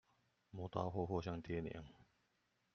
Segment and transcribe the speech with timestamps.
[0.49, 1.85] 磨刀霍霍向爹娘